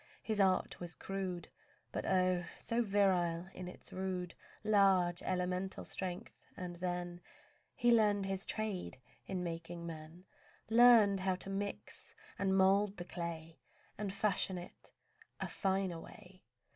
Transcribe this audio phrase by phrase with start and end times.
[0.23, 1.47] His art was crude,
[1.91, 2.45] But oh!
[2.57, 7.21] so virile in its rude, Large, elemental strength; and then
[7.75, 10.25] He learned His trade in making men,
[10.71, 13.59] Learned how to mix and mould the clay
[13.95, 14.71] And fashion in
[15.39, 16.41] a finer way.